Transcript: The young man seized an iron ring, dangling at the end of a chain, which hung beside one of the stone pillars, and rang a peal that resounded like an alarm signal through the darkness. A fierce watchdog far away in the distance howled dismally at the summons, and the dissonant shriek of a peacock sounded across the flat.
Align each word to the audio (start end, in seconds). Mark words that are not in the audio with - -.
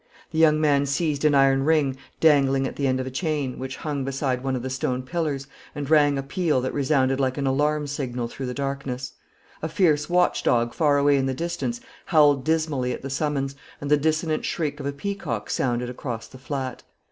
The 0.31 0.39
young 0.39 0.59
man 0.59 0.87
seized 0.87 1.25
an 1.25 1.35
iron 1.35 1.63
ring, 1.63 1.95
dangling 2.19 2.65
at 2.65 2.75
the 2.75 2.87
end 2.87 2.99
of 2.99 3.05
a 3.05 3.11
chain, 3.11 3.59
which 3.59 3.77
hung 3.77 4.03
beside 4.03 4.43
one 4.43 4.55
of 4.55 4.63
the 4.63 4.69
stone 4.71 5.03
pillars, 5.03 5.45
and 5.75 5.87
rang 5.87 6.17
a 6.17 6.23
peal 6.23 6.59
that 6.61 6.73
resounded 6.73 7.19
like 7.19 7.37
an 7.37 7.45
alarm 7.45 7.85
signal 7.85 8.27
through 8.27 8.47
the 8.47 8.53
darkness. 8.55 9.11
A 9.61 9.69
fierce 9.69 10.09
watchdog 10.09 10.73
far 10.73 10.97
away 10.97 11.17
in 11.17 11.27
the 11.27 11.35
distance 11.35 11.81
howled 12.05 12.43
dismally 12.43 12.93
at 12.93 13.03
the 13.03 13.11
summons, 13.11 13.55
and 13.79 13.91
the 13.91 13.95
dissonant 13.95 14.43
shriek 14.43 14.79
of 14.79 14.87
a 14.87 14.91
peacock 14.91 15.51
sounded 15.51 15.87
across 15.87 16.27
the 16.27 16.39
flat. 16.39 16.81